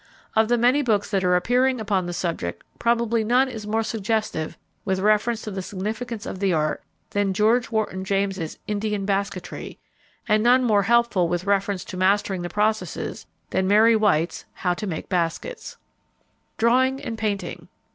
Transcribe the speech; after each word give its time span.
Of 0.35 0.47
the 0.47 0.57
many 0.57 0.81
books 0.81 1.11
that 1.11 1.23
are 1.23 1.35
appearing 1.35 1.79
upon 1.79 2.07
the 2.07 2.13
subject 2.13 2.63
probably 2.79 3.23
none 3.23 3.47
is 3.47 3.67
more 3.67 3.83
suggestive 3.83 4.57
with 4.83 4.97
reference 4.99 5.43
to 5.43 5.51
the 5.51 5.61
significance 5.61 6.25
of 6.25 6.39
the 6.39 6.51
art 6.53 6.81
than 7.11 7.35
George 7.35 7.69
Wharton 7.71 8.03
James's 8.03 8.57
Indian 8.65 9.05
Basketry, 9.05 9.77
and 10.27 10.41
none 10.41 10.63
more 10.63 10.81
helpful 10.81 11.27
with 11.27 11.45
reference 11.45 11.85
to 11.85 11.97
mastering 11.97 12.41
the 12.41 12.49
processes 12.49 13.27
than 13.51 13.67
Mary 13.67 13.95
White's 13.95 14.45
How 14.53 14.73
to 14.73 14.87
Make 14.87 15.07
Baskets. 15.07 15.77
_Drawing 16.57 16.99
and 17.05 17.15
Painting. 17.15 17.67